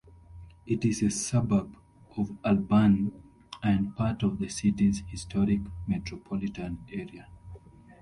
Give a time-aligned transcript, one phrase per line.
[0.65, 1.75] It is a suburb
[2.17, 3.11] of Albany
[3.61, 7.27] and part of the city's historic metropolitan area.